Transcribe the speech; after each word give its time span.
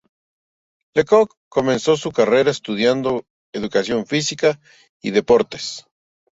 Lecoq 0.95 1.35
comenzó 1.47 1.95
su 1.95 2.11
carrera 2.11 2.49
estudiando 2.49 3.23
educación 3.53 4.07
física 4.07 4.59
y 4.99 5.11
deporte. 5.11 5.59